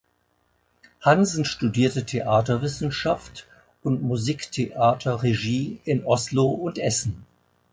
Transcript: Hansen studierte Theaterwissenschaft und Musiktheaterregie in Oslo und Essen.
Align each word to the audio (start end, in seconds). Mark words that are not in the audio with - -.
Hansen 1.05 1.45
studierte 1.45 2.07
Theaterwissenschaft 2.07 3.45
und 3.83 4.01
Musiktheaterregie 4.01 5.79
in 5.85 6.03
Oslo 6.05 6.47
und 6.49 6.79
Essen. 6.79 7.23